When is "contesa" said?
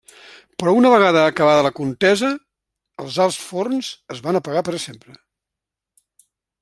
1.79-2.31